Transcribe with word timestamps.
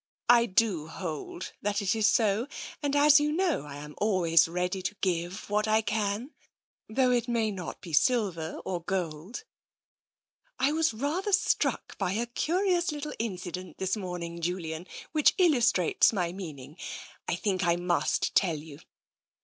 I 0.29 0.47
do 0.47 0.87
hold 0.87 1.53
that 1.61 1.79
it 1.79 1.93
is 1.95 2.07
so, 2.07 2.47
and, 2.81 2.95
as 2.95 3.19
you 3.19 3.31
know, 3.31 3.67
I 3.67 3.75
am 3.75 3.93
always 3.99 4.47
ready 4.47 4.81
to 4.81 4.95
give 4.95 5.47
what 5.47 5.67
I 5.67 5.81
can, 5.83 6.31
though 6.89 7.11
it 7.11 7.27
may 7.27 7.51
not 7.51 7.81
be 7.81 7.93
silver 7.93 8.59
or 8.65 8.81
gold. 8.81 9.43
I 10.57 10.71
was 10.71 10.91
rather 10.91 11.31
struck 11.31 11.99
by 11.99 12.13
a 12.13 12.25
curious 12.25 12.91
little 12.91 13.13
incident 13.19 13.77
this 13.77 13.95
morning, 13.95 14.41
Julian, 14.41 14.87
which 15.11 15.35
illustrates 15.37 16.11
my 16.11 16.31
meaning. 16.31 16.77
I 17.27 17.35
think 17.35 17.63
I 17.63 17.75
must 17.75 18.33
tell 18.33 18.57
you." 18.57 18.79